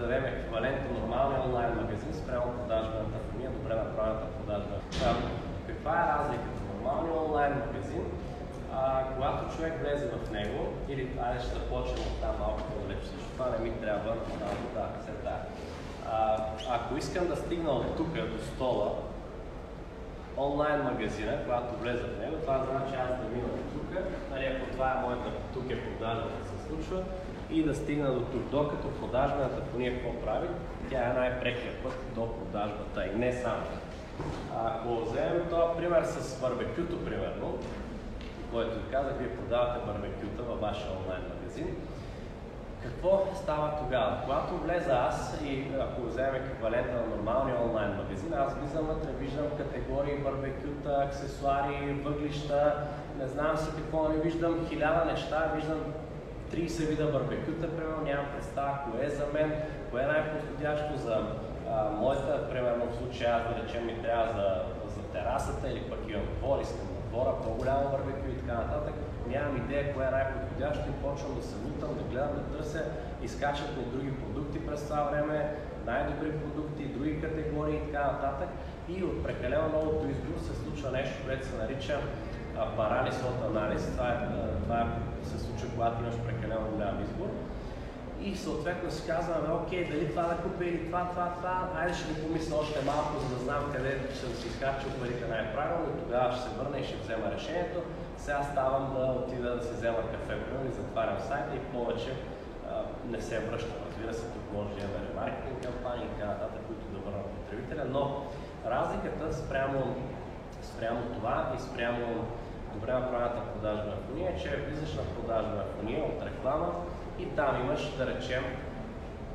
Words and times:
да 0.00 0.06
дадем 0.06 0.24
еквивалент 0.24 0.78
на 0.84 0.98
нормалния 0.98 1.40
онлайн 1.46 1.74
магазин 1.74 2.12
спрямо 2.14 2.52
продажбената 2.52 3.18
фамилия, 3.30 3.50
добре 3.50 3.74
направената 3.74 4.26
продажба. 4.26 4.74
Каква 5.66 5.92
е 6.02 6.08
разликата? 6.18 6.60
Нормалният 6.74 7.18
онлайн 7.26 7.52
магазин, 7.66 8.04
а, 8.74 9.04
когато 9.14 9.56
човек 9.56 9.72
влезе 9.82 10.06
в 10.06 10.30
него, 10.30 10.68
или 10.88 11.18
айде 11.24 11.40
ще 11.40 11.54
започнем 11.54 12.06
от 12.06 12.20
там 12.20 12.34
малко 12.38 12.60
по-далеч, 12.62 12.98
защото 13.02 13.30
това 13.32 13.46
не 13.50 13.58
ми 13.64 13.80
трябва, 13.80 14.10
а, 14.10 14.48
да, 14.74 15.04
се 15.04 15.12
да. 15.24 15.36
Ако 16.70 16.96
искам 16.96 17.28
да 17.28 17.36
стигна 17.36 17.70
от 17.70 17.96
тук 17.96 18.12
до 18.12 18.38
стола, 18.44 18.94
онлайн 20.36 20.82
магазина, 20.82 21.38
когато 21.44 21.76
влезе 21.82 22.02
в 22.02 22.18
него, 22.20 22.36
това 22.40 22.64
значи 22.70 22.94
аз 22.94 23.08
да 23.08 23.28
мина 23.34 23.48
от 23.48 23.72
тук, 23.72 23.90
нали, 24.30 24.44
ако 24.46 24.72
това 24.72 24.90
е 24.92 25.00
моята, 25.00 25.30
тук 25.54 25.70
е 25.70 25.84
продажбата 25.84 26.44
се 26.44 26.68
случва, 26.68 27.02
и 27.52 27.62
да 27.62 27.74
стигна 27.74 28.14
до 28.14 28.20
тук. 28.20 28.42
Докато 28.50 28.88
продажбата 28.88 29.60
по 29.60 29.78
ние 29.78 29.94
какво 29.94 30.20
прави, 30.26 30.48
тя 30.90 31.10
е 31.10 31.18
най-прекия 31.18 31.72
път 31.82 31.94
до 32.14 32.28
продажбата 32.38 33.06
и 33.06 33.18
не 33.18 33.32
само. 33.32 33.62
Ако 34.56 35.04
вземем 35.04 35.46
този 35.50 35.76
пример 35.76 36.02
с 36.04 36.40
барбекюто, 36.40 37.04
примерно, 37.04 37.58
който 38.52 38.74
ви 38.74 38.90
казах, 38.90 39.12
вие 39.18 39.36
продавате 39.36 39.86
барбекюта 39.86 40.42
във 40.42 40.60
вашия 40.60 40.90
онлайн 40.90 41.22
магазин, 41.34 41.76
какво 42.82 43.26
става 43.34 43.78
тогава? 43.78 44.16
Когато 44.24 44.56
влеза 44.56 45.06
аз 45.08 45.40
и 45.44 45.64
ако 45.80 46.02
вземем 46.02 46.34
еквивалента 46.34 46.92
на 46.92 47.16
нормалния 47.16 47.56
онлайн 47.62 47.90
магазин, 47.90 48.34
аз 48.34 48.54
влизам 48.54 48.86
вътре, 48.86 49.10
виждам 49.12 49.46
категории 49.56 50.18
барбекюта, 50.18 51.04
аксесуари, 51.06 52.00
въглища, 52.04 52.74
не 53.18 53.26
знам 53.26 53.56
си 53.56 53.70
какво, 53.76 54.08
не 54.08 54.16
виждам 54.16 54.66
хиляда 54.68 55.04
неща, 55.04 55.52
виждам 55.54 55.80
30 56.52 56.88
вида 56.88 57.06
барбекюта, 57.06 57.76
примерно, 57.76 58.04
нямам 58.04 58.26
представа 58.34 58.78
кое 58.84 59.06
е 59.06 59.10
за 59.10 59.26
мен, 59.34 59.52
кое 59.90 60.02
е 60.02 60.06
най-подходящо 60.06 60.96
за 60.96 61.14
а, 61.70 61.90
моята, 61.90 62.50
примерно 62.50 62.86
в 62.90 62.96
случая 62.96 63.36
аз 63.36 63.42
да 63.48 63.62
речем 63.62 63.86
ми 63.86 64.02
трябва 64.02 64.26
за, 64.26 64.46
за 64.94 65.02
терасата 65.02 65.70
или 65.70 65.82
пък 65.90 65.98
имам 66.08 66.26
двор, 66.38 66.58
искам 66.62 66.88
на 66.94 67.00
двора, 67.10 67.32
по-голямо 67.42 67.90
барбекю 67.90 68.30
и 68.30 68.40
така 68.40 68.54
нататък. 68.54 68.94
Нямам 69.28 69.56
идея 69.56 69.94
кое 69.94 70.06
е 70.06 70.10
най-подходящо 70.10 70.84
и 70.88 71.02
почвам 71.04 71.34
да 71.34 71.42
се 71.42 71.56
лутам, 71.64 71.94
да 71.98 72.02
гледам, 72.10 72.34
да 72.34 72.56
търся, 72.56 72.84
изкачат 73.22 73.76
ми 73.76 73.84
други 73.84 74.12
продукти 74.20 74.66
през 74.66 74.82
това 74.82 75.02
време, 75.02 75.56
най-добри 75.86 76.32
продукти, 76.32 76.84
други 76.84 77.20
категории 77.20 77.76
и 77.76 77.86
така 77.86 78.04
нататък. 78.12 78.48
И 78.88 79.04
от 79.04 79.22
прекалено 79.22 79.68
многото 79.68 80.08
избор 80.10 80.38
се 80.38 80.54
случва 80.62 80.90
нещо, 80.90 81.14
което 81.26 81.46
се 81.46 81.56
нарича 81.56 82.00
парализ 82.76 83.16
от 83.30 83.56
анализ. 83.56 83.86
Това, 83.92 84.08
е, 84.08 84.18
това 84.62 84.80
е, 84.80 84.86
се 85.28 85.38
случва, 85.38 85.68
когато 85.74 86.02
имаш 86.02 86.14
прекалено 86.26 86.70
голям 86.74 87.02
избор. 87.02 87.30
И 88.22 88.36
съответно 88.36 88.90
си 88.90 89.06
казваме, 89.06 89.54
окей, 89.54 89.84
дали 89.84 90.10
това 90.10 90.22
да 90.22 90.36
купя 90.36 90.64
или 90.64 90.86
това, 90.86 91.08
това, 91.10 91.26
това, 91.36 91.68
айде 91.76 91.94
ще 91.94 92.12
ви 92.12 92.22
помисля 92.22 92.56
още 92.56 92.84
малко, 92.84 93.20
за 93.20 93.28
да 93.34 93.44
знам 93.44 93.72
къде 93.72 93.92
съм 94.14 94.32
си 94.34 94.48
изхарчил 94.48 94.90
парите 95.00 95.26
най-правилно 95.28 95.98
тогава 96.02 96.32
ще 96.32 96.42
се 96.42 96.56
върна 96.58 96.78
и 96.78 96.84
ще 96.84 96.96
взема 96.96 97.26
решението. 97.34 97.80
Сега 98.16 98.42
ставам 98.42 98.94
да 98.94 99.04
отида 99.20 99.56
да 99.56 99.62
си 99.62 99.72
взема 99.72 99.96
кафе, 100.12 100.34
примерно, 100.46 100.70
и 100.70 100.78
затварям 100.80 101.18
сайта 101.28 101.56
и 101.56 101.58
повече 101.58 102.12
а, 102.70 102.82
не 103.12 103.20
се 103.20 103.38
връщам. 103.38 103.78
Разбира 103.88 104.14
се, 104.14 104.26
тук 104.34 104.44
може 104.54 104.74
да 104.74 104.80
имаме 104.80 105.06
ремаркетинг 105.08 105.62
кампании 105.62 106.06
и 106.06 106.10
така 106.14 106.26
нататък, 106.26 106.60
които 106.66 106.84
да 106.94 106.98
върнат 106.98 107.26
потребителя, 107.26 107.84
но 107.90 108.02
разликата 108.66 109.34
спрямо, 109.34 109.80
спрямо 110.62 111.00
това 111.14 111.52
и 111.56 111.60
спрямо 111.60 112.06
добре 112.74 112.92
направената 112.92 113.40
продажна 113.52 113.92
фония, 114.08 114.36
че 114.42 114.56
влизаш 114.56 114.94
на 114.94 115.02
продажна 115.02 115.64
фония 115.76 116.04
от 116.04 116.26
реклама 116.26 116.72
и 117.18 117.26
там 117.26 117.60
имаш, 117.60 117.96
да 117.96 118.06
речем, 118.06 118.44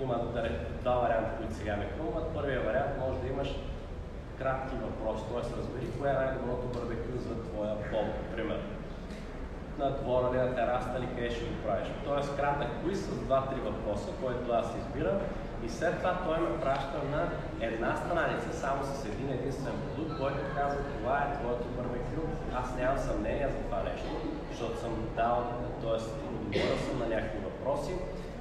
има 0.00 0.18
два 0.80 0.94
варианта, 0.94 1.30
които 1.38 1.54
сега 1.54 1.76
ме 1.76 1.88
хрумват. 1.96 2.34
Първият 2.34 2.64
вариант 2.64 2.98
може 3.00 3.20
да 3.20 3.28
имаш 3.28 3.48
кратки 4.38 4.74
въпроси, 4.76 5.24
т.е. 5.28 5.58
разбери 5.58 5.90
кое 5.98 6.10
е 6.10 6.12
най-доброто 6.12 6.66
барбекю 6.66 7.18
за 7.18 7.42
твоя 7.42 7.90
пол, 7.90 8.04
например. 8.22 8.60
На 9.78 9.90
двора 9.90 10.32
ли, 10.32 10.38
на 10.38 10.54
терасата 10.54 11.00
ли, 11.00 11.06
къде 11.06 11.30
ще 11.30 11.44
го 11.44 11.62
правиш. 11.66 11.88
Тоест 12.04 12.36
кратък 12.36 12.68
квиз 12.82 13.00
с 13.00 13.18
два-три 13.18 13.60
въпроса, 13.60 14.10
който 14.22 14.52
аз 14.52 14.76
избирам 14.76 15.18
и 15.66 15.68
след 15.68 15.98
това 15.98 16.18
той 16.24 16.38
ме 16.40 16.60
праща 16.60 16.98
на 17.10 17.28
една 17.60 17.96
страница, 17.96 18.58
само 18.60 18.84
с 18.84 19.04
един 19.04 19.30
единствен 19.30 19.72
продукт, 19.82 20.18
който 20.20 20.38
казва 20.56 20.80
това 20.98 21.16
е 21.18 21.34
твоето 21.38 21.68
барбекю. 21.76 22.22
Аз 22.54 22.76
нямам 22.76 22.98
съмнение 22.98 23.48
за 23.48 23.58
това 23.64 23.82
нещо, 23.82 24.08
защото 24.50 24.80
съм 24.80 24.92
дал, 25.16 25.36
т.е. 25.82 26.00
отговорил 26.28 26.78
съм 26.86 26.98
на 26.98 27.06
някакви 27.06 27.38
въпроси, 27.38 27.92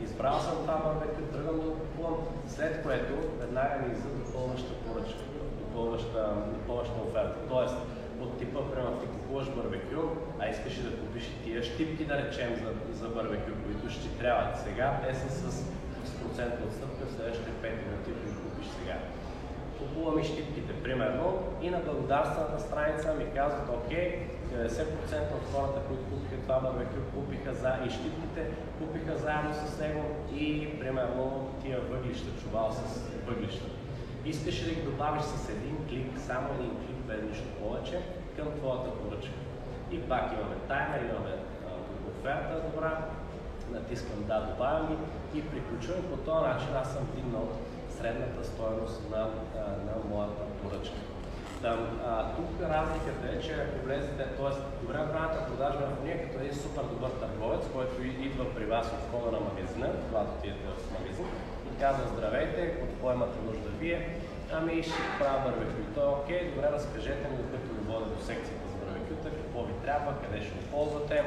избрал 0.00 0.40
съм 0.40 0.56
това 0.56 0.76
барбекю, 0.76 1.22
тръгвам 1.32 1.60
да 1.60 1.66
го 1.66 1.78
купувам, 1.78 2.16
след 2.48 2.82
което 2.82 3.12
веднага 3.40 3.74
ми 3.78 3.92
излиза 3.92 4.08
допълваща 4.08 4.74
поръчка, 4.74 5.24
допълваща, 5.60 6.34
допълваща 6.54 6.94
оферта. 7.08 7.38
Тоест, 7.48 7.76
от 8.20 8.38
типа, 8.38 8.60
примерно, 8.70 9.00
ти 9.00 9.06
купуваш 9.06 9.48
барбекю, 9.50 10.02
а 10.40 10.48
искаш 10.48 10.74
да 10.74 10.96
купиш 10.96 11.24
и 11.24 11.44
тия 11.44 11.62
щипки, 11.62 12.04
да 12.04 12.16
речем, 12.16 12.50
за, 12.62 12.98
за 13.00 13.08
барбекю, 13.08 13.52
които 13.64 13.90
ще 13.90 14.08
трябват. 14.18 14.58
Сега 14.64 15.00
те 15.06 15.14
са 15.14 15.28
с 15.30 15.64
отстъпка 16.26 17.04
в 17.06 17.12
следващите 17.16 17.50
5 17.50 17.62
минути, 17.62 18.10
които 18.18 18.40
купиш 18.42 18.66
сега. 18.78 18.96
Купувам 19.78 20.18
и 20.18 20.24
щипките, 20.24 20.82
примерно, 20.82 21.38
и 21.62 21.70
на 21.70 21.78
благодарствената 21.78 22.60
страница 22.60 23.14
ми 23.14 23.26
казват, 23.34 23.68
окей, 23.68 24.28
90% 24.52 25.34
от 25.38 25.44
хората, 25.52 25.80
които 25.88 26.02
купиха 26.04 26.42
това 26.42 26.60
барбекю, 26.60 27.00
купиха 27.14 27.54
за 27.54 27.72
и 27.86 27.90
щипките, 27.90 28.42
купиха 28.78 29.18
заедно 29.18 29.54
с 29.54 29.80
него 29.80 30.02
и, 30.34 30.78
примерно, 30.80 31.48
тия 31.62 31.80
въглища, 31.80 32.42
чувал 32.42 32.72
с 32.72 33.10
въглища. 33.26 33.66
Искаш 34.24 34.62
ли 34.62 34.68
да 34.68 34.74
ги 34.74 34.82
добавиш 34.82 35.22
с 35.22 35.48
един 35.48 35.76
клик, 35.88 36.10
само 36.26 36.48
един 36.54 36.70
клик, 36.70 36.96
без 36.96 37.22
нищо 37.22 37.48
повече, 37.60 38.02
към 38.36 38.46
твоята 38.58 38.90
поръчка. 38.90 39.34
И 39.90 40.00
пак 40.00 40.32
имаме 40.32 40.56
таймер, 40.68 41.00
имаме 41.00 41.34
оферта 42.10 42.62
добра, 42.70 43.08
натискам 43.72 44.24
да, 44.28 44.40
добавям 44.40 44.86
ги 44.86 45.38
и 45.38 45.42
приключвам. 45.50 46.02
По 46.10 46.16
този 46.16 46.46
начин 46.46 46.68
аз 46.82 46.92
съм 46.92 47.02
вдигнал 47.04 47.48
средната 47.98 48.44
стоеност 48.44 49.10
на, 49.10 49.18
на 49.86 49.94
моята 50.10 50.42
поръчка. 50.62 50.98
Там, 51.62 51.78
а, 52.06 52.34
тук 52.36 52.50
разликата 52.62 53.26
е, 53.32 53.40
че 53.40 53.52
ако 53.52 53.86
влезете, 53.86 54.24
т.е. 54.36 54.52
добре 54.82 54.98
направената 54.98 55.46
продажба 55.46 55.86
в 55.86 56.04
ние 56.04 56.22
като 56.22 56.38
един 56.38 56.54
супер 56.54 56.82
добър 56.82 57.10
търговец, 57.10 57.64
който 57.72 58.02
идва 58.02 58.54
при 58.54 58.64
вас 58.64 58.86
от 58.86 59.02
входа 59.08 59.30
на 59.36 59.40
магазина, 59.40 59.88
когато 60.08 60.30
отидете 60.38 60.64
в 60.66 60.98
магазин, 60.98 61.26
и 61.70 61.80
казва 61.80 62.04
здравейте, 62.14 62.60
какво 62.80 63.12
имате 63.12 63.38
нужда 63.46 63.68
вие, 63.80 63.98
ами 64.52 64.82
ще 64.82 65.02
правя 65.18 65.38
барбекю. 65.44 65.80
И 65.80 65.94
то 65.94 66.00
е 66.00 66.14
окей, 66.20 66.50
добре, 66.50 66.68
разкажете 66.72 67.28
ми, 67.28 67.36
докато 67.36 67.68
ви 67.74 67.82
водя 67.88 68.06
до 68.14 68.20
секцията 68.28 68.73
барбекюта, 69.24 69.42
какво 69.42 69.62
ви 69.62 69.72
трябва, 69.84 70.14
къде 70.22 70.44
ще 70.44 70.54
го 70.54 70.62
ползвате, 70.70 71.24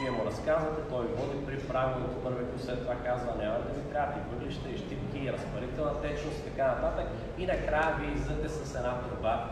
вие 0.00 0.10
му 0.10 0.24
разказвате, 0.26 0.82
той 0.90 1.06
води 1.06 1.46
при 1.46 1.58
правилното 1.58 2.16
барбекю, 2.24 2.58
след 2.58 2.82
това 2.82 2.94
казва 2.94 3.34
няма 3.42 3.58
да 3.58 3.72
ви 3.74 3.90
трябва 3.92 4.14
и 4.18 4.34
въглища, 4.34 4.68
и 4.68 4.78
щипки, 4.78 5.18
и 5.18 5.32
разпарителна 5.32 6.00
течност 6.02 6.38
и 6.38 6.50
така 6.50 6.66
нататък. 6.66 7.06
И 7.38 7.46
накрая 7.46 7.96
ви 8.00 8.12
излизате 8.12 8.48
с 8.48 8.74
една 8.74 9.00
турба 9.00 9.48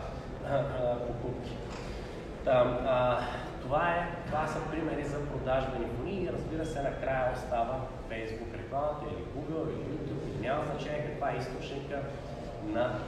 покупки. 1.07 1.57
Там, 2.45 2.79
а, 2.87 3.21
това, 3.63 3.91
е, 3.91 4.27
това 4.27 4.47
са 4.47 4.59
примери 4.71 5.05
за 5.05 5.27
продажбени 5.27 5.87
фони 5.97 6.23
и 6.23 6.33
разбира 6.33 6.67
се 6.67 6.83
накрая 6.83 7.33
остава 7.37 7.81
Facebook 8.11 8.59
рекламата 8.59 9.05
или 9.11 9.25
Google 9.35 9.67
или 9.73 9.97
YouTube, 9.97 10.41
няма 10.41 10.65
значение 10.65 11.07
каква 11.07 11.31
е 11.31 11.37
източника 11.37 11.99
на 12.67 12.99